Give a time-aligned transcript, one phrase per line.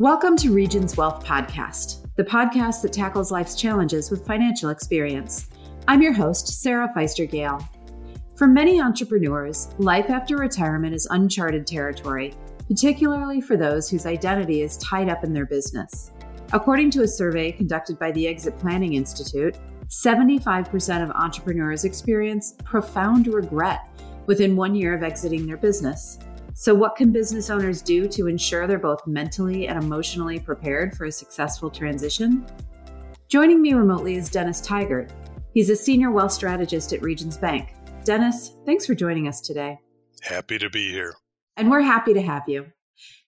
[0.00, 5.48] Welcome to Regions Wealth Podcast, the podcast that tackles life's challenges with financial experience.
[5.88, 7.58] I'm your host, Sarah Feister Gale.
[8.36, 12.32] For many entrepreneurs, life after retirement is uncharted territory,
[12.68, 16.12] particularly for those whose identity is tied up in their business.
[16.52, 19.56] According to a survey conducted by the Exit Planning Institute,
[19.88, 23.80] 75% of entrepreneurs experience profound regret
[24.26, 26.20] within one year of exiting their business.
[26.60, 31.04] So, what can business owners do to ensure they're both mentally and emotionally prepared for
[31.04, 32.44] a successful transition?
[33.28, 35.12] Joining me remotely is Dennis Tigert.
[35.54, 37.74] He's a senior wealth strategist at Regions Bank.
[38.02, 39.78] Dennis, thanks for joining us today.
[40.22, 41.14] Happy to be here.
[41.56, 42.66] And we're happy to have you.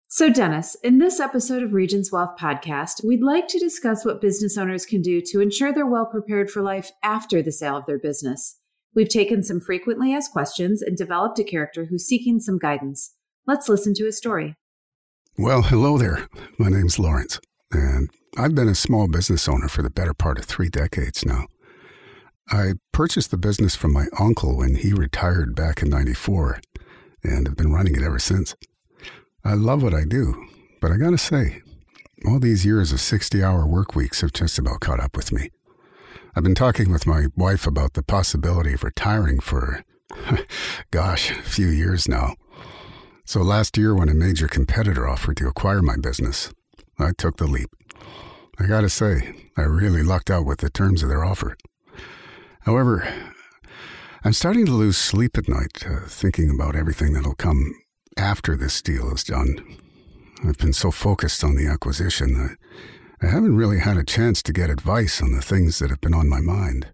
[0.09, 4.59] So, Dennis, in this episode of Regions Wealth Podcast, we'd like to discuss what business
[4.59, 8.01] owners can do to ensure they're well prepared for life after the sale of their
[8.01, 8.59] business.
[8.97, 13.15] We've taken some frequently asked questions and developed a character who's seeking some guidance.
[13.51, 14.55] Let's listen to his story.
[15.37, 16.29] Well, hello there.
[16.57, 17.41] My name's Lawrence,
[17.73, 21.47] and I've been a small business owner for the better part of three decades now.
[22.49, 26.61] I purchased the business from my uncle when he retired back in 94
[27.25, 28.55] and have been running it ever since.
[29.45, 30.47] I love what I do,
[30.81, 31.61] but I gotta say,
[32.29, 35.51] all these years of 60 hour work weeks have just about caught up with me.
[36.37, 39.83] I've been talking with my wife about the possibility of retiring for,
[40.93, 42.37] gosh, a few years now.
[43.31, 46.53] So last year, when a major competitor offered to acquire my business,
[46.99, 47.71] I took the leap.
[48.59, 51.57] I gotta say, I really lucked out with the terms of their offer.
[52.63, 53.09] However,
[54.25, 57.73] I'm starting to lose sleep at night uh, thinking about everything that'll come
[58.17, 59.77] after this deal is done.
[60.45, 62.57] I've been so focused on the acquisition that
[63.23, 66.15] I haven't really had a chance to get advice on the things that have been
[66.15, 66.89] on my mind.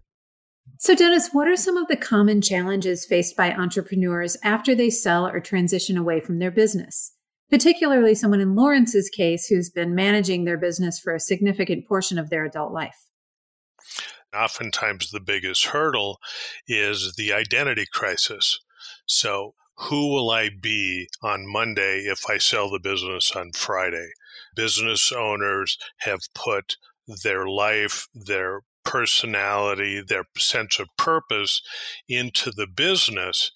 [0.79, 5.27] So, Dennis, what are some of the common challenges faced by entrepreneurs after they sell
[5.27, 7.13] or transition away from their business?
[7.49, 12.29] Particularly someone in Lawrence's case who's been managing their business for a significant portion of
[12.29, 13.07] their adult life.
[14.35, 16.19] Oftentimes, the biggest hurdle
[16.67, 18.59] is the identity crisis.
[19.07, 24.09] So, who will I be on Monday if I sell the business on Friday?
[24.55, 26.77] Business owners have put
[27.23, 31.61] their life, their personality, their sense of purpose
[32.07, 33.51] into the business.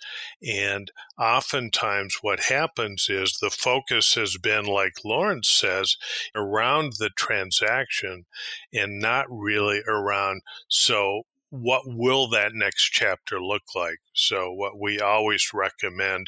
[0.45, 5.95] And oftentimes, what happens is the focus has been, like Lawrence says,
[6.35, 8.25] around the transaction
[8.73, 13.99] and not really around, so what will that next chapter look like?
[14.13, 16.27] So, what we always recommend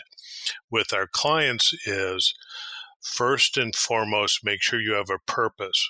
[0.72, 2.34] with our clients is
[3.02, 5.90] first and foremost, make sure you have a purpose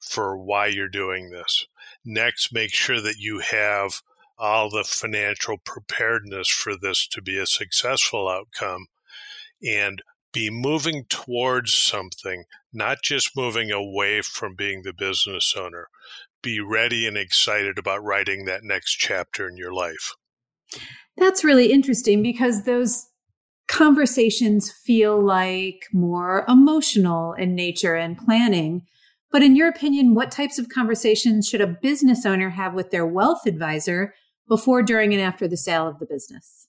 [0.00, 1.66] for why you're doing this.
[2.04, 4.02] Next, make sure that you have
[4.38, 8.86] all the financial preparedness for this to be a successful outcome
[9.64, 10.02] and
[10.32, 15.88] be moving towards something, not just moving away from being the business owner.
[16.42, 20.14] Be ready and excited about writing that next chapter in your life.
[21.16, 23.06] That's really interesting because those
[23.68, 28.82] conversations feel like more emotional in nature and planning.
[29.32, 33.06] But in your opinion, what types of conversations should a business owner have with their
[33.06, 34.14] wealth advisor
[34.46, 36.68] before, during, and after the sale of the business?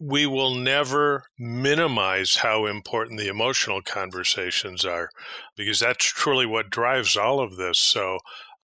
[0.00, 5.10] We will never minimize how important the emotional conversations are
[5.56, 7.78] because that's truly what drives all of this.
[7.78, 8.18] So,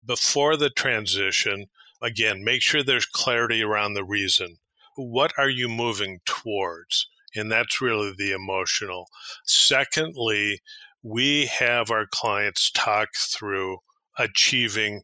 [0.03, 1.65] before the transition,
[2.01, 4.57] again, make sure there's clarity around the reason.
[4.95, 7.07] What are you moving towards?
[7.35, 9.07] And that's really the emotional.
[9.43, 10.61] Secondly,
[11.07, 13.77] we have our clients talk through
[14.17, 15.03] achieving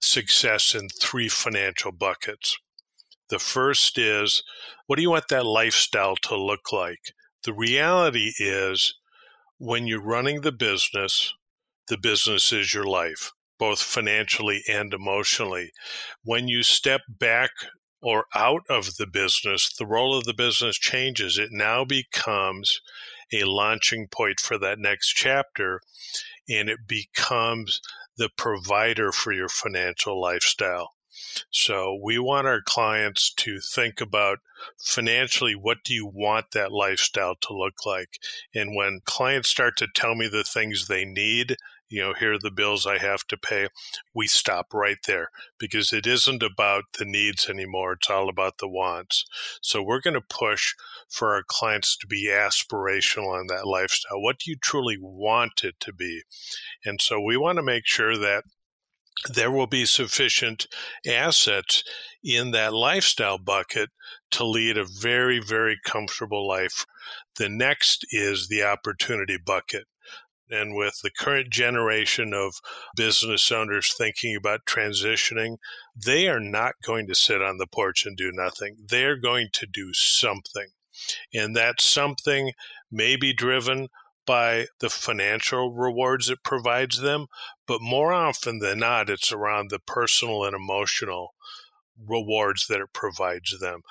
[0.00, 2.56] success in three financial buckets.
[3.28, 4.44] The first is
[4.86, 7.00] what do you want that lifestyle to look like?
[7.42, 8.94] The reality is
[9.58, 11.34] when you're running the business,
[11.88, 15.72] the business is your life, both financially and emotionally.
[16.22, 17.50] When you step back
[18.00, 21.38] or out of the business, the role of the business changes.
[21.38, 22.80] It now becomes
[23.32, 25.80] a launching point for that next chapter
[26.48, 27.80] and it becomes
[28.16, 30.94] the provider for your financial lifestyle.
[31.50, 34.38] So we want our clients to think about
[34.78, 38.18] financially what do you want that lifestyle to look like?
[38.54, 41.56] And when clients start to tell me the things they need,
[41.88, 43.68] you know, here are the bills I have to pay,
[44.14, 47.92] we stop right there because it isn't about the needs anymore.
[47.92, 49.24] It's all about the wants.
[49.62, 50.74] So we're going to push
[51.08, 54.20] for our clients to be aspirational on that lifestyle.
[54.20, 56.22] What do you truly want it to be?
[56.84, 58.44] And so we want to make sure that
[59.26, 60.66] there will be sufficient
[61.06, 61.82] assets
[62.22, 63.90] in that lifestyle bucket
[64.30, 66.86] to lead a very, very comfortable life.
[67.36, 69.86] The next is the opportunity bucket
[70.50, 72.60] And with the current generation of
[72.96, 75.58] business owners thinking about transitioning,
[75.94, 78.76] they are not going to sit on the porch and do nothing.
[78.88, 80.68] They're going to do something.
[81.34, 82.52] And that something
[82.90, 83.88] may be driven
[84.26, 87.26] by the financial rewards it provides them,
[87.66, 91.34] but more often than not, it's around the personal and emotional
[92.06, 93.82] rewards that it provides them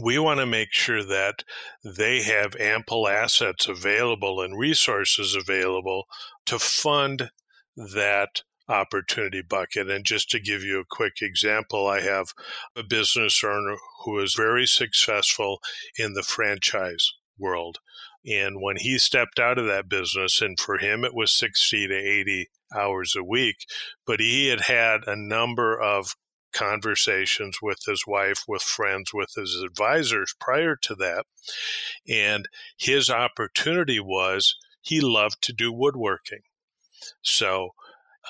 [0.00, 1.44] we want to make sure that
[1.84, 6.04] they have ample assets available and resources available
[6.46, 7.30] to fund
[7.76, 9.90] that opportunity bucket.
[9.90, 12.28] And just to give you a quick example, I have
[12.76, 15.60] a business owner who is very successful
[15.98, 17.78] in the franchise world.
[18.24, 21.94] And when he stepped out of that business, and for him it was 60 to
[21.94, 23.64] 80 hours a week,
[24.06, 26.14] but he had had a number of
[26.52, 31.26] conversations with his wife, with friends, with his advisors prior to that.
[32.08, 36.42] And his opportunity was he loved to do woodworking.
[37.22, 37.70] So,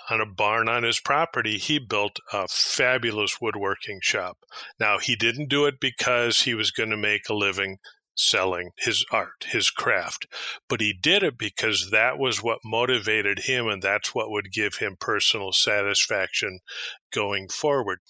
[0.09, 4.39] on a barn on his property, he built a fabulous woodworking shop.
[4.79, 7.79] Now, he didn't do it because he was going to make a living
[8.21, 10.27] selling his art, his craft.
[10.69, 14.77] But he did it because that was what motivated him and that's what would give
[14.77, 16.61] him personal satisfaction
[17.11, 18.01] going forward.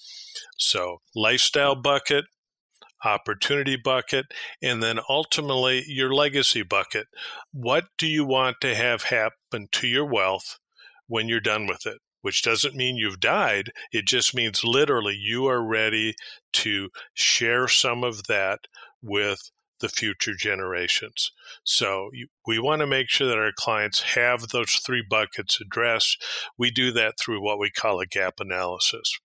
[0.56, 2.24] So, lifestyle bucket,
[3.04, 4.26] opportunity bucket,
[4.62, 7.06] and then ultimately your legacy bucket.
[7.52, 10.58] What do you want to have happen to your wealth
[11.06, 11.98] when you're done with it?
[12.22, 13.72] Which doesn't mean you've died.
[13.92, 16.14] It just means literally you are ready
[16.54, 18.60] to share some of that
[19.02, 19.50] with
[19.80, 21.32] the future generations.
[21.64, 22.10] So
[22.46, 26.22] we want to make sure that our clients have those three buckets addressed.
[26.56, 29.18] We do that through what we call a gap analysis.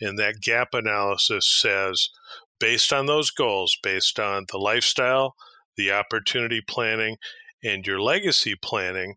[0.00, 2.08] And that gap analysis says,
[2.58, 5.34] based on those goals, based on the lifestyle,
[5.76, 7.16] the opportunity planning,
[7.62, 9.16] and your legacy planning,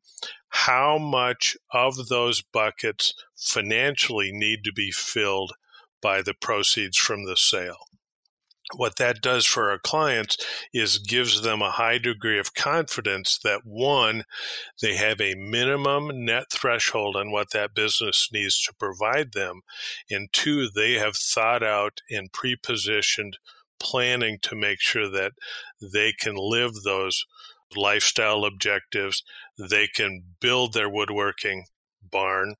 [0.50, 5.54] how much of those buckets financially need to be filled
[6.02, 7.78] by the proceeds from the sale
[8.76, 10.38] what that does for our clients
[10.74, 14.24] is gives them a high degree of confidence that one,
[14.82, 19.62] they have a minimum net threshold on what that business needs to provide them,
[20.10, 23.38] and two, they have thought out and pre-positioned
[23.80, 25.34] planning to make sure that
[25.82, 27.26] they can live those
[27.76, 29.24] lifestyle objectives,
[29.58, 31.66] they can build their woodworking
[32.02, 32.56] barn,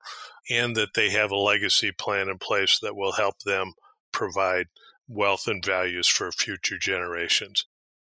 [0.50, 3.72] and that they have a legacy plan in place that will help them
[4.12, 4.66] provide
[5.08, 7.66] wealth and values for future generations.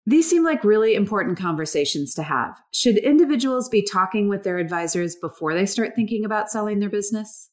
[0.05, 2.59] These seem like really important conversations to have.
[2.73, 7.49] Should individuals be talking with their advisors before they start thinking about selling their business?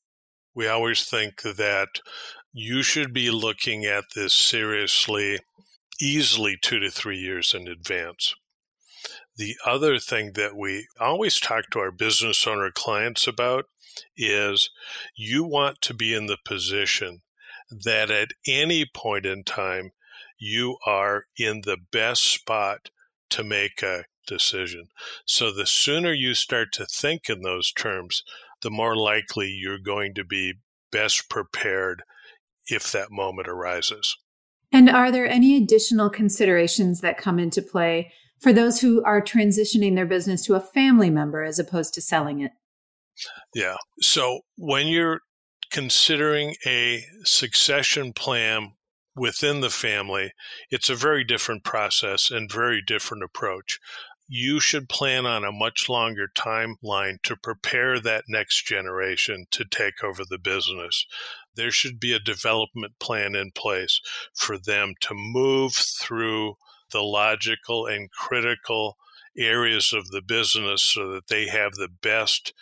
[0.54, 2.00] We always think that
[2.52, 5.38] you should be looking at this seriously,
[6.00, 8.34] easily two to three years in advance.
[9.37, 13.66] The other thing that we always talk to our business owner clients about
[14.16, 14.70] is
[15.16, 17.20] you want to be in the position
[17.70, 19.90] that at any point in time,
[20.38, 22.90] you are in the best spot
[23.31, 24.88] to make a decision.
[25.26, 28.22] So the sooner you start to think in those terms,
[28.62, 30.55] the more likely you're going to be
[30.90, 32.02] best prepared
[32.67, 34.16] if that moment arises.
[34.73, 39.94] And are there any additional considerations that come into play for those who are transitioning
[39.94, 42.52] their business to a family member as opposed to selling it?
[43.54, 43.76] Yeah.
[44.00, 45.21] So when you're
[45.70, 48.72] considering a succession plan
[49.16, 50.32] within the family,
[50.70, 53.78] it's a very different process and very different approach.
[54.28, 60.04] You should plan on a much longer timeline to prepare that next generation to take
[60.04, 61.04] over the business.
[61.56, 64.00] There should be a development plan in place
[64.34, 66.54] for them to move through
[66.92, 68.96] the logical and critical
[69.36, 72.52] areas of the business so that they have the best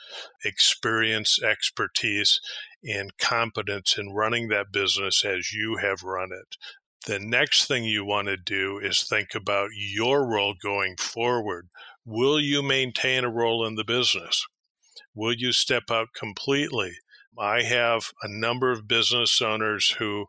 [0.45, 2.41] experience, expertise,
[2.85, 6.57] and competence in running that business as you have run it.
[7.07, 11.69] The next thing you want to do is think about your role going forward.
[12.05, 14.47] Will you maintain a role in the business?
[15.15, 16.93] Will you step out completely?
[17.39, 20.27] I have a number of business owners who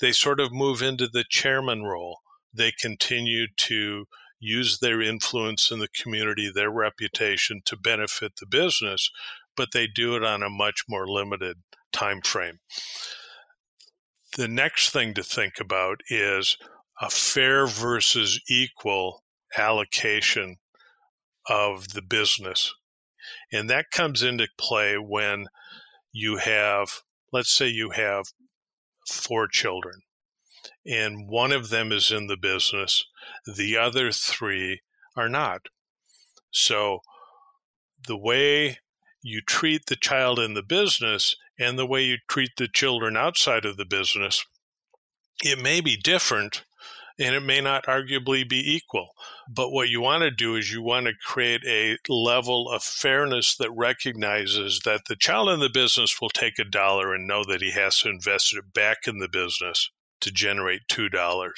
[0.00, 2.20] they sort of move into the chairman role.
[2.54, 4.06] They continue to
[4.38, 9.10] use their influence in the community, their reputation to benefit the business,
[9.56, 11.58] but they do it on a much more limited
[11.92, 12.60] time frame.
[14.36, 16.56] The next thing to think about is
[17.00, 19.22] a fair versus equal
[19.56, 20.56] allocation
[21.48, 22.74] of the business.
[23.52, 25.46] And that comes into play when
[26.12, 28.24] you have, let's say you have
[29.06, 30.02] four children
[30.86, 33.04] and one of them is in the business,
[33.46, 34.80] the other three
[35.16, 35.62] are not.
[36.50, 37.00] So
[38.06, 38.78] the way
[39.22, 43.64] you treat the child in the business and the way you treat the children outside
[43.64, 44.44] of the business,
[45.42, 46.64] it may be different
[47.18, 49.10] and it may not arguably be equal.
[49.48, 53.54] But what you want to do is you want to create a level of fairness
[53.56, 57.62] that recognizes that the child in the business will take a dollar and know that
[57.62, 59.90] he has to invest it back in the business
[60.20, 61.52] to generate $2.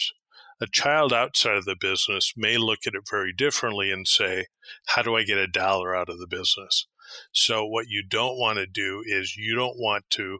[0.61, 4.46] A child outside of the business may look at it very differently and say,
[4.87, 6.87] How do I get a dollar out of the business?
[7.32, 10.38] So, what you don't want to do is you don't want to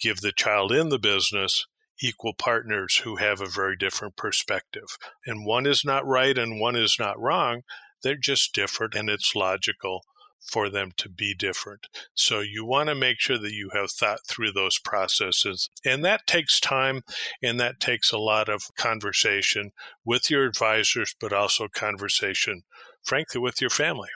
[0.00, 1.66] give the child in the business
[2.02, 4.96] equal partners who have a very different perspective.
[5.26, 7.62] And one is not right and one is not wrong.
[8.02, 10.00] They're just different, and it's logical
[10.40, 11.86] for them to be different.
[12.14, 15.68] So you want to make sure that you have thought through those processes.
[15.84, 17.02] And that takes time
[17.42, 19.72] and that takes a lot of conversation
[20.04, 22.62] with your advisors, but also conversation,
[23.04, 24.08] frankly, with your family.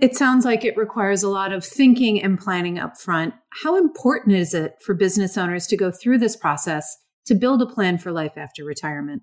[0.00, 3.34] It sounds like it requires a lot of thinking and planning up front.
[3.62, 7.66] How important is it for business owners to go through this process to build a
[7.66, 9.22] plan for life after retirement?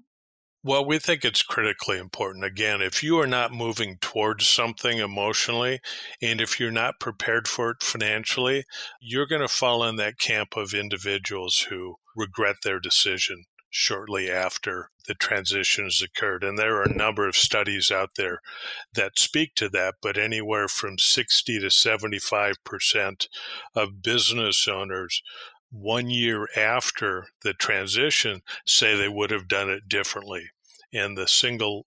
[0.63, 2.43] Well, we think it's critically important.
[2.43, 5.79] Again, if you are not moving towards something emotionally
[6.21, 8.63] and if you're not prepared for it financially,
[9.01, 14.89] you're going to fall in that camp of individuals who regret their decision shortly after
[15.07, 16.43] the transition has occurred.
[16.43, 18.41] And there are a number of studies out there
[18.93, 23.27] that speak to that, but anywhere from 60 to 75%
[23.75, 25.21] of business owners
[25.69, 30.49] one year after the transition say they would have done it differently.
[30.93, 31.85] And the single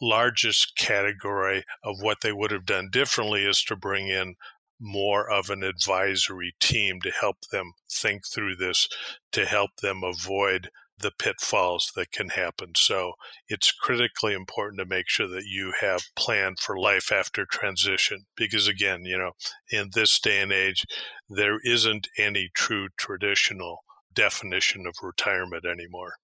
[0.00, 4.34] largest category of what they would have done differently is to bring in
[4.80, 8.88] more of an advisory team to help them think through this,
[9.30, 10.70] to help them avoid
[11.00, 12.72] the pitfalls that can happen.
[12.76, 13.12] So
[13.48, 18.26] it's critically important to make sure that you have planned for life after transition.
[18.36, 19.32] Because again, you know,
[19.70, 20.84] in this day and age,
[21.28, 23.78] there isn't any true traditional
[24.14, 26.14] definition of retirement anymore.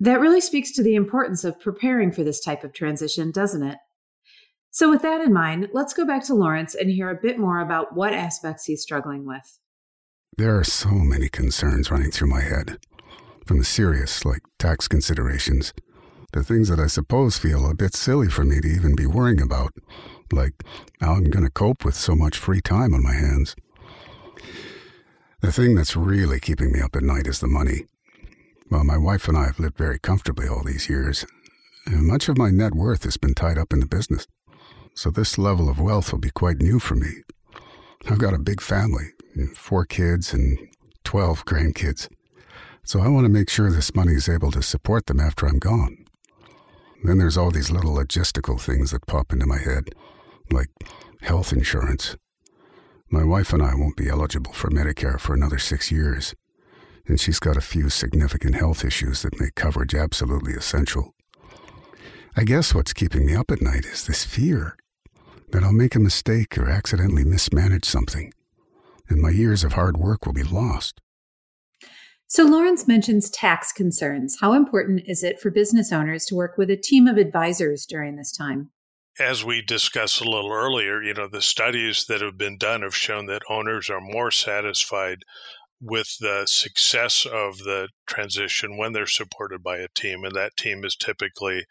[0.00, 3.78] That really speaks to the importance of preparing for this type of transition, doesn't it?
[4.70, 7.58] So, with that in mind, let's go back to Lawrence and hear a bit more
[7.58, 9.58] about what aspects he's struggling with.
[10.38, 12.78] There are so many concerns running through my head
[13.50, 15.74] from the serious, like tax considerations,
[16.32, 19.42] the things that I suppose feel a bit silly for me to even be worrying
[19.42, 19.72] about,
[20.30, 20.62] like
[21.00, 23.56] how I'm going to cope with so much free time on my hands.
[25.40, 27.86] The thing that's really keeping me up at night is the money.
[28.70, 31.26] Well, my wife and I have lived very comfortably all these years,
[31.86, 34.28] and much of my net worth has been tied up in the business.
[34.94, 37.24] So this level of wealth will be quite new for me.
[38.08, 39.06] I've got a big family,
[39.56, 40.56] four kids and
[41.02, 42.08] 12 grandkids.
[42.84, 45.58] So I want to make sure this money is able to support them after I'm
[45.58, 46.04] gone.
[47.04, 49.90] Then there's all these little logistical things that pop into my head,
[50.50, 50.70] like
[51.22, 52.16] health insurance.
[53.08, 56.34] My wife and I won't be eligible for Medicare for another six years,
[57.06, 61.14] and she's got a few significant health issues that make coverage absolutely essential.
[62.36, 64.76] I guess what's keeping me up at night is this fear
[65.50, 68.32] that I'll make a mistake or accidentally mismanage something,
[69.08, 71.00] and my years of hard work will be lost.
[72.30, 74.36] So, Lawrence mentions tax concerns.
[74.40, 78.14] How important is it for business owners to work with a team of advisors during
[78.14, 78.70] this time?
[79.18, 82.94] As we discussed a little earlier, you know, the studies that have been done have
[82.94, 85.24] shown that owners are more satisfied
[85.80, 90.84] with the success of the transition when they're supported by a team and that team
[90.84, 91.64] is typically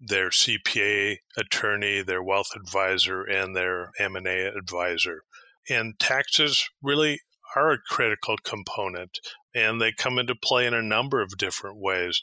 [0.00, 5.22] their CPA attorney, their wealth advisor and their M&A advisor.
[5.68, 7.18] And taxes really
[7.56, 9.18] are a critical component
[9.54, 12.22] and they come into play in a number of different ways.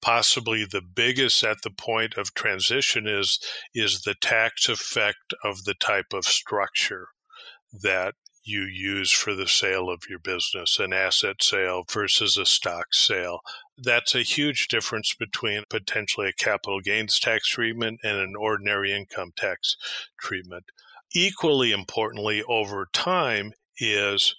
[0.00, 3.40] Possibly the biggest at the point of transition is
[3.74, 7.08] is the tax effect of the type of structure
[7.72, 12.94] that you use for the sale of your business an asset sale versus a stock
[12.94, 13.40] sale.
[13.76, 19.32] That's a huge difference between potentially a capital gains tax treatment and an ordinary income
[19.36, 19.76] tax
[20.18, 20.64] treatment.
[21.14, 24.34] Equally importantly over time is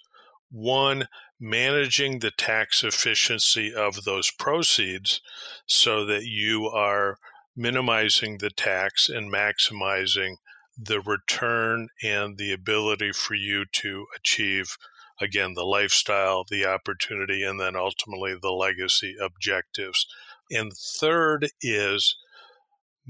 [0.50, 5.20] one, managing the tax efficiency of those proceeds
[5.66, 7.18] so that you are
[7.56, 10.36] minimizing the tax and maximizing
[10.76, 14.76] the return and the ability for you to achieve
[15.20, 20.06] again the lifestyle the opportunity and then ultimately the legacy objectives.
[20.50, 22.16] And third is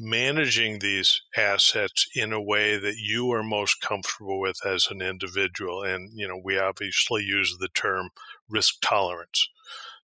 [0.01, 5.83] managing these assets in a way that you are most comfortable with as an individual.
[5.83, 8.09] And, you know, we obviously use the term
[8.49, 9.49] risk tolerance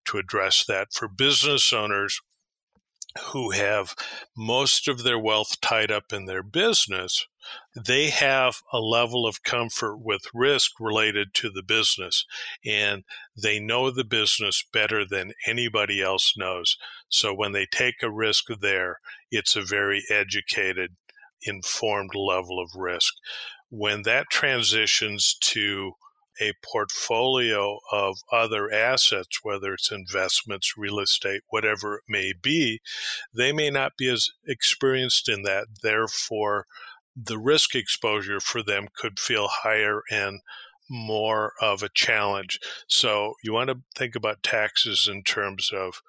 [0.06, 0.90] to address that.
[0.94, 2.20] For business owners
[3.28, 3.96] who have
[4.36, 7.25] most of their wealth tied up in their business,
[7.75, 12.25] they have a level of comfort with risk related to the business
[12.66, 13.04] and
[13.36, 16.78] they know the business better than anybody else knows.
[17.10, 19.00] So when they take a risk there,
[19.32, 20.96] it's a very educated,
[21.44, 23.14] informed level of risk.
[23.70, 25.94] When that transitions to
[26.42, 32.82] a portfolio of other assets, whether it's investments, real estate, whatever it may be,
[33.34, 35.68] they may not be as experienced in that.
[35.82, 36.66] Therefore,
[37.16, 40.42] the risk exposure for them could feel higher and
[40.90, 42.60] more of a challenge.
[42.88, 46.02] So, you want to think about taxes in terms of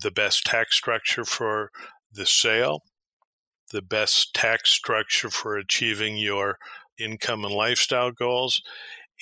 [0.00, 1.70] the best tax structure for
[2.12, 2.82] the sale,
[3.72, 6.58] the best tax structure for achieving your
[6.98, 8.62] income and lifestyle goals,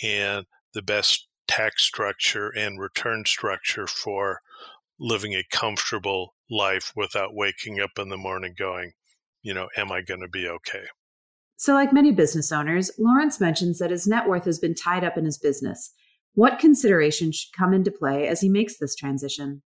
[0.02, 4.40] and the best tax structure and return structure for
[4.98, 8.92] living a comfortable life without waking up in the morning going,
[9.42, 10.84] you know, am I going to be okay?
[11.58, 15.18] So, like many business owners, Lawrence mentions that his net worth has been tied up
[15.18, 15.92] in his business.
[16.34, 19.62] What considerations should come into play as he makes this transition?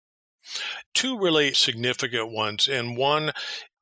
[0.93, 2.67] Two really significant ones.
[2.67, 3.31] And one,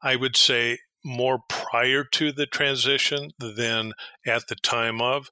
[0.04, 3.94] I would say, more prior to the transition than
[4.26, 5.30] at the time of.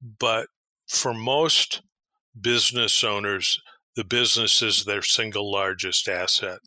[0.00, 0.46] But
[0.88, 1.82] for most
[2.40, 3.60] business owners,
[3.96, 6.58] the business is their single largest asset.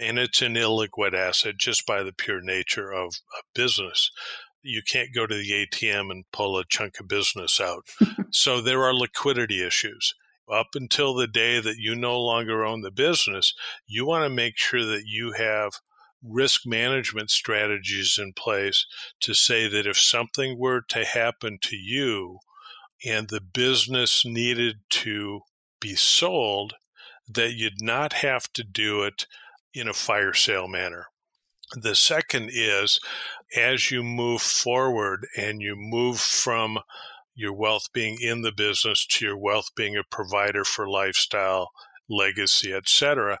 [0.00, 4.10] And it's an illiquid asset just by the pure nature of a business.
[4.64, 7.86] You can't go to the ATM and pull a chunk of business out.
[8.30, 10.14] so there are liquidity issues.
[10.50, 13.54] Up until the day that you no longer own the business,
[13.86, 15.72] you want to make sure that you have
[16.22, 18.86] risk management strategies in place
[19.20, 22.38] to say that if something were to happen to you,
[23.04, 25.40] and the business needed to
[25.80, 26.74] be sold,
[27.28, 29.26] that you'd not have to do it
[29.72, 31.06] in a fire sale manner.
[31.74, 33.00] The second is
[33.56, 36.78] as you move forward and you move from
[37.34, 41.70] your wealth being in the business to your wealth being a provider for lifestyle,
[42.08, 43.38] legacy, etc.,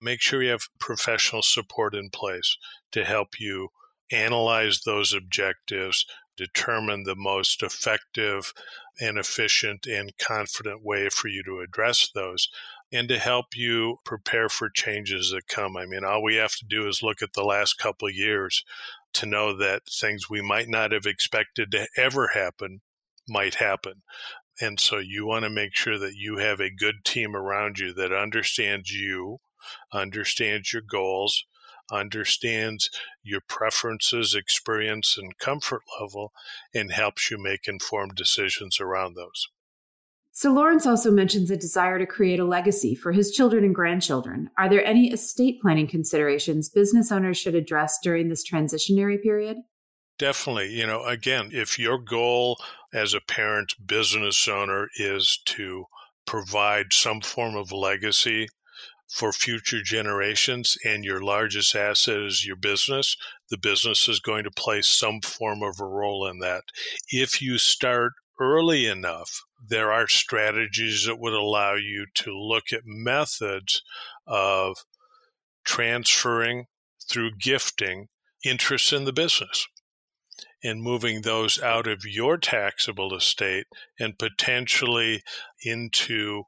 [0.00, 2.56] make sure you have professional support in place
[2.92, 3.68] to help you
[4.12, 6.04] analyze those objectives,
[6.36, 8.52] determine the most effective
[9.00, 12.48] and efficient and confident way for you to address those
[12.92, 15.76] and to help you prepare for changes that come.
[15.76, 18.64] I mean, all we have to do is look at the last couple years
[19.14, 22.80] to know that things we might not have expected to ever happen
[23.28, 24.02] might happen.
[24.60, 27.94] And so you want to make sure that you have a good team around you
[27.94, 29.38] that understands you,
[29.92, 31.44] understands your goals,
[31.90, 32.90] understands
[33.22, 36.32] your preferences, experience, and comfort level,
[36.74, 39.48] and helps you make informed decisions around those.
[40.32, 44.48] So, Lawrence also mentions a desire to create a legacy for his children and grandchildren.
[44.56, 49.56] Are there any estate planning considerations business owners should address during this transitionary period?
[50.18, 50.72] Definitely.
[50.72, 52.58] You know, again, if your goal
[52.92, 55.84] as a parent business owner is to
[56.26, 58.46] provide some form of legacy
[59.08, 63.16] for future generations and your largest asset is your business,
[63.50, 66.62] the business is going to play some form of a role in that.
[67.08, 72.82] If you start early enough, there are strategies that would allow you to look at
[72.84, 73.82] methods
[74.26, 74.78] of
[75.64, 76.66] transferring
[77.08, 78.08] through gifting
[78.44, 79.66] interests in the business
[80.62, 83.66] and moving those out of your taxable estate
[83.98, 85.22] and potentially
[85.62, 86.42] into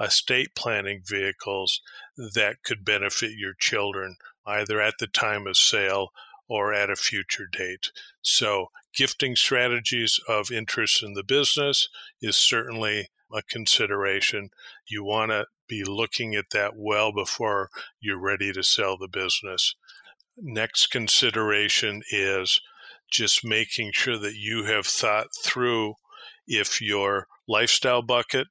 [0.00, 1.80] estate planning vehicles
[2.16, 6.08] that could benefit your children either at the time of sale
[6.48, 7.90] or at a future date.
[8.20, 11.88] So, gifting strategies of interest in the business
[12.20, 14.50] is certainly a consideration.
[14.88, 19.74] You want to be looking at that well before you're ready to sell the business.
[20.36, 22.60] Next consideration is
[23.10, 25.94] just making sure that you have thought through
[26.46, 28.48] if your lifestyle bucket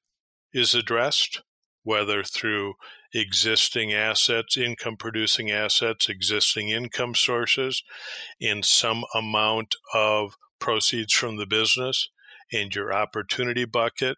[0.53, 1.41] is addressed,
[1.84, 2.73] whether through
[3.13, 7.84] existing assets, income producing assets, existing income sources,
[8.39, 12.10] in some amount of proceeds from the business,
[12.52, 14.17] and your opportunity bucket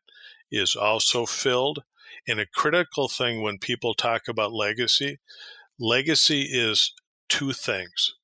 [0.52, 1.84] is also filled.
[2.28, 5.20] And a critical thing when people talk about legacy,
[5.80, 6.94] legacy is
[7.30, 8.16] two things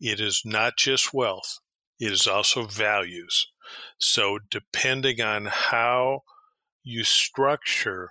[0.00, 1.60] it is not just wealth,
[2.00, 3.46] it is also values.
[3.98, 6.22] So, depending on how
[6.82, 8.10] you structure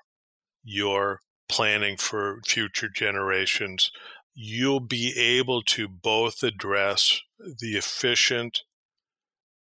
[0.63, 1.19] your
[1.51, 3.91] planning for future generations,
[4.33, 7.19] you'll be able to both address
[7.59, 8.61] the efficient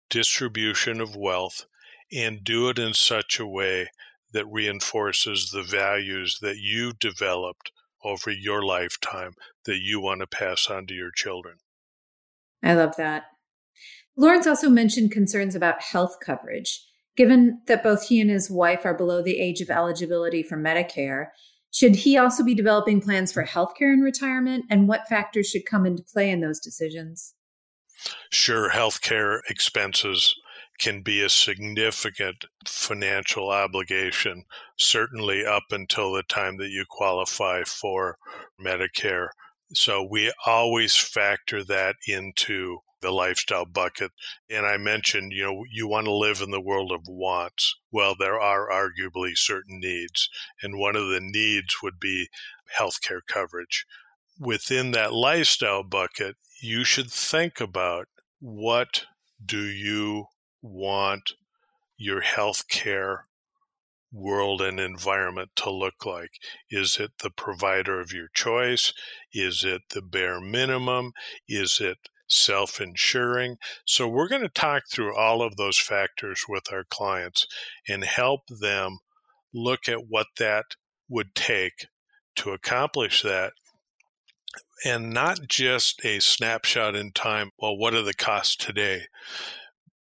[0.09, 1.67] distribution of wealth
[2.13, 3.89] and do it in such a way
[4.33, 7.73] that reinforces the values that you developed
[8.05, 9.33] over your lifetime
[9.65, 11.57] that you want to pass on to your children.
[12.63, 13.25] I love that.
[14.17, 16.87] Lawrence also mentioned concerns about health coverage.
[17.17, 21.27] Given that both he and his wife are below the age of eligibility for Medicare,
[21.73, 24.67] should he also be developing plans for healthcare in retirement?
[24.71, 27.35] And what factors should come into play in those decisions?
[28.31, 30.35] Sure, healthcare expenses
[30.79, 34.45] can be a significant financial obligation,
[34.77, 38.19] certainly up until the time that you qualify for
[38.61, 39.29] Medicare.
[39.73, 44.13] So we always factor that into the lifestyle bucket.
[44.49, 47.77] And I mentioned, you know, you want to live in the world of wants.
[47.91, 50.29] Well, there are arguably certain needs.
[50.63, 52.29] And one of the needs would be
[52.79, 53.85] healthcare coverage.
[54.39, 58.07] Within that lifestyle bucket, you should think about
[58.41, 59.05] what
[59.45, 60.27] do you
[60.63, 61.33] want
[61.97, 63.23] your healthcare
[64.13, 66.33] world and environment to look like?
[66.71, 68.93] Is it the provider of your choice?
[69.33, 71.13] Is it the bare minimum?
[71.49, 71.99] Is it
[72.33, 73.57] self insuring.
[73.85, 77.47] So, we're going to talk through all of those factors with our clients
[77.89, 78.99] and help them
[79.55, 80.65] look at what that
[81.09, 81.87] would take
[82.37, 83.53] to accomplish that.
[84.85, 89.03] And not just a snapshot in time, well, what are the costs today?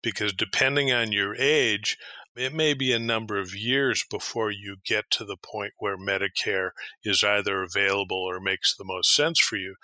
[0.02, 1.98] Because depending on your age,
[2.36, 6.72] it may be a number of years before you get to the point where Medicare
[7.04, 9.76] is either available or makes the most sense for you.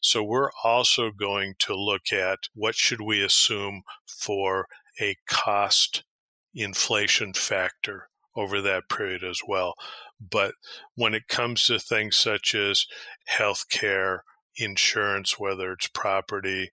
[0.00, 4.66] So we're also going to look at what should we assume for
[5.00, 6.04] a cost
[6.54, 9.74] inflation factor over that period as well.
[10.20, 10.54] But
[10.94, 12.86] when it comes to things such as
[13.30, 14.20] healthcare,
[14.56, 16.70] insurance, whether it's property,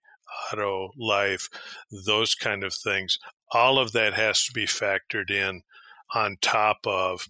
[0.52, 1.48] auto, life,
[2.06, 3.18] those kind of things,
[3.54, 5.62] all of that has to be factored in
[6.14, 7.28] on top of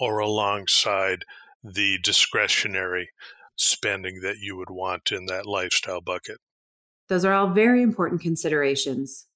[0.00, 1.24] or alongside
[1.62, 3.10] the discretionary
[3.56, 6.38] spending that you would want in that lifestyle bucket.
[7.08, 9.26] Those are all very important considerations.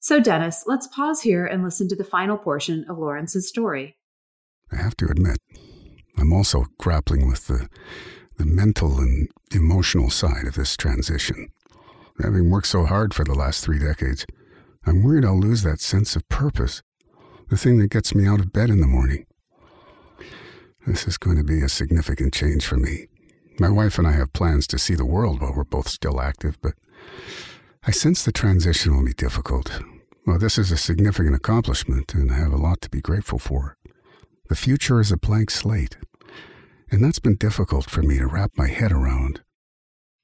[0.00, 3.96] So, Dennis, let's pause here and listen to the final portion of Lawrence's story.
[4.72, 5.38] I have to admit,
[6.16, 7.68] I'm also grappling with the,
[8.36, 11.48] the mental and emotional side of this transition.
[12.22, 14.26] Having worked so hard for the last three decades,
[14.86, 16.82] I'm worried I'll lose that sense of purpose,
[17.48, 19.26] the thing that gets me out of bed in the morning.
[20.86, 23.08] This is going to be a significant change for me.
[23.58, 26.56] My wife and I have plans to see the world while we're both still active,
[26.62, 26.74] but
[27.84, 29.80] I sense the transition will be difficult.
[30.26, 33.76] Well, this is a significant accomplishment, and I have a lot to be grateful for.
[34.48, 35.96] The future is a blank slate,
[36.90, 39.42] and that's been difficult for me to wrap my head around.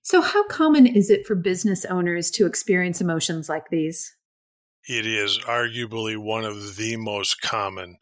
[0.02, 4.14] So, how common is it for business owners to experience emotions like these?
[4.86, 7.96] It is arguably one of the most common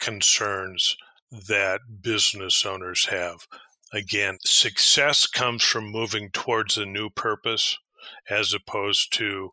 [0.00, 0.96] concerns
[1.30, 3.46] that business owners have.
[3.92, 7.78] Again, success comes from moving towards a new purpose
[8.28, 9.50] as opposed to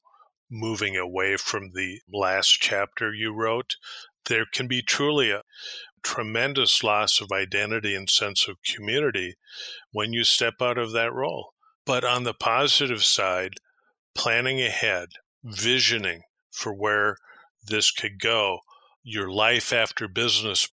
[0.49, 3.75] moving away from the last chapter you wrote.
[4.25, 5.43] There can be truly a
[6.03, 9.35] tremendous loss of identity and sense of community
[9.91, 11.53] when you step out of that role.
[11.85, 13.55] But on the positive side,
[14.15, 15.09] planning ahead,
[15.43, 17.17] visioning, for where
[17.65, 18.59] this could go,
[19.03, 20.69] your life after business,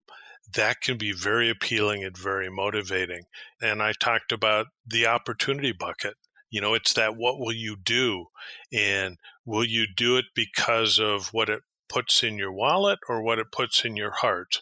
[0.54, 3.24] that can be very appealing and very motivating.
[3.60, 6.14] And I talked about the opportunity bucket.
[6.50, 8.26] You know, it's that what will you do?
[8.72, 13.38] And will you do it because of what it puts in your wallet or what
[13.38, 14.60] it puts in your heart?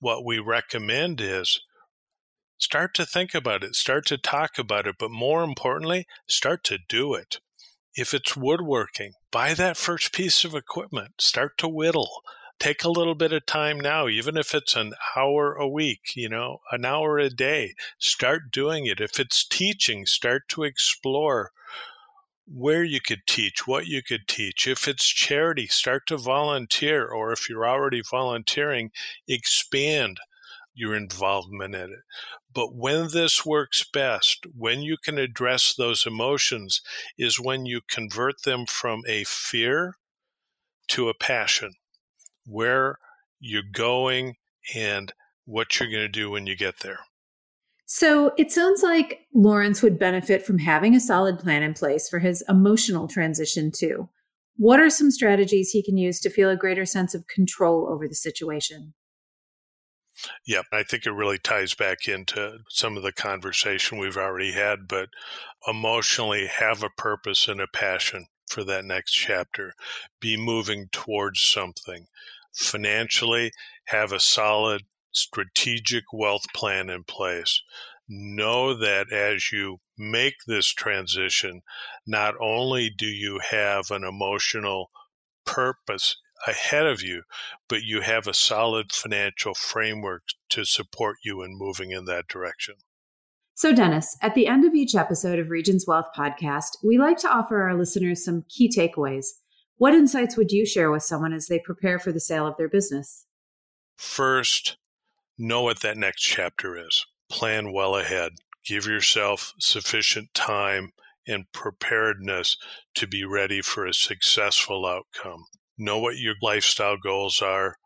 [0.00, 1.60] What we recommend is
[2.58, 6.78] start to think about it, start to talk about it, but more importantly, start to
[6.88, 7.38] do it.
[7.98, 12.22] If it's woodworking, buy that first piece of equipment, start to whittle.
[12.60, 16.28] Take a little bit of time now, even if it's an hour a week, you
[16.28, 17.74] know, an hour a day.
[17.98, 19.00] Start doing it.
[19.00, 21.50] If it's teaching, start to explore
[22.46, 24.68] where you could teach, what you could teach.
[24.68, 27.04] If it's charity, start to volunteer.
[27.04, 28.92] Or if you're already volunteering,
[29.26, 30.20] expand
[30.72, 32.04] your involvement in it.
[32.54, 36.80] But when this works best, when you can address those emotions,
[37.18, 39.96] is when you convert them from a fear
[40.88, 41.74] to a passion,
[42.46, 42.98] where
[43.38, 44.36] you're going
[44.74, 45.12] and
[45.44, 47.00] what you're going to do when you get there.
[47.84, 52.18] So it sounds like Lawrence would benefit from having a solid plan in place for
[52.18, 54.08] his emotional transition, too.
[54.56, 58.08] What are some strategies he can use to feel a greater sense of control over
[58.08, 58.92] the situation?
[60.46, 64.88] Yep, I think it really ties back into some of the conversation we've already had,
[64.88, 65.08] but
[65.66, 69.74] emotionally have a purpose and a passion for that next chapter.
[70.20, 72.06] Be moving towards something.
[72.52, 73.52] Financially,
[73.86, 77.62] have a solid strategic wealth plan in place.
[78.08, 81.62] know that as you make this transition,
[82.06, 84.90] not only do you have an emotional
[85.44, 87.22] purpose ahead of you,
[87.68, 92.74] but you have a solid financial framework to support you in moving in that direction.
[93.54, 97.28] So, Dennis, at the end of each episode of Regions Wealth Podcast, we like to
[97.28, 99.26] offer our listeners some key takeaways.
[99.78, 102.68] What insights would you share with someone as they prepare for the sale of their
[102.68, 103.26] business?
[103.96, 104.76] First,
[105.38, 107.04] know what that next chapter is.
[107.28, 108.32] Plan well ahead.
[108.64, 110.92] Give yourself sufficient time
[111.26, 112.56] and preparedness
[112.94, 115.44] to be ready for a successful outcome.
[115.78, 117.76] Know what your lifestyle goals are.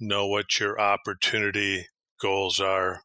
[0.00, 1.86] Know what your opportunity
[2.20, 3.02] goals are.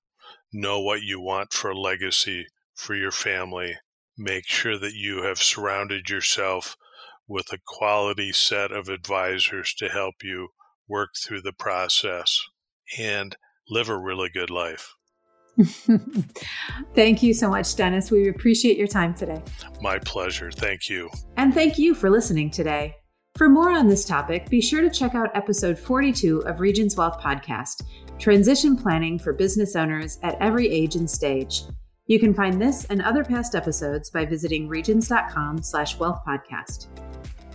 [0.54, 3.76] Know what you want for a legacy for your family.
[4.18, 6.78] Make sure that you have surrounded yourself
[7.28, 10.50] with a quality set of advisors to help you
[10.88, 12.40] work through the process
[12.98, 13.36] and
[13.70, 14.94] live a really good life.
[16.96, 18.10] thank you so much, Dennis.
[18.10, 19.42] We appreciate your time today.
[19.82, 20.52] My pleasure.
[20.52, 21.10] Thank you.
[21.38, 22.96] And thank you for listening today.
[23.36, 27.19] For more on this topic, be sure to check out episode 42 of Regions Wealth
[27.19, 27.82] Podcast
[28.19, 31.63] Transition Planning for Business Owners at Every Age and Stage.
[32.06, 36.86] You can find this and other past episodes by visiting regions.com slash wealth podcast.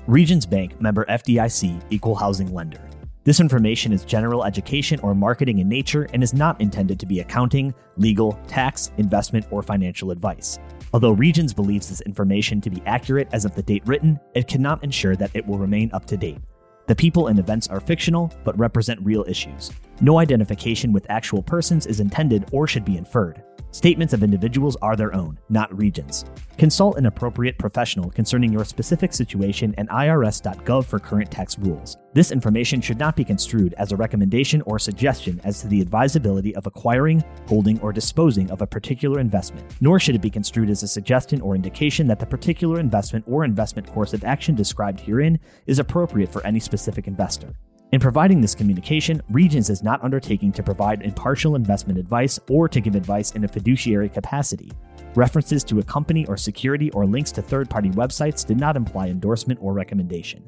[0.09, 2.81] Regions Bank member FDIC equal housing lender.
[3.23, 7.21] This information is general education or marketing in nature and is not intended to be
[7.21, 10.59] accounting, legal, tax, investment, or financial advice.
[10.93, 14.83] Although Regions believes this information to be accurate as of the date written, it cannot
[14.83, 16.39] ensure that it will remain up to date.
[16.87, 19.71] The people and events are fictional, but represent real issues.
[20.01, 23.43] No identification with actual persons is intended or should be inferred.
[23.79, 26.25] Statements of individuals are their own, not regions.
[26.57, 31.97] Consult an appropriate professional concerning your specific situation and IRS.gov for current tax rules.
[32.13, 36.57] This information should not be construed as a recommendation or suggestion as to the advisability
[36.57, 40.83] of acquiring, holding, or disposing of a particular investment, nor should it be construed as
[40.83, 45.39] a suggestion or indication that the particular investment or investment course of action described herein
[45.69, 47.55] is appropriate for any specific investor.
[47.91, 52.83] In providing this communication, Regions is not undertaking to provide impartial investment advice or to
[52.83, 54.71] give advice in a fiduciary capacity.
[55.15, 59.07] References to a company or security or links to third party websites did not imply
[59.07, 60.45] endorsement or recommendation.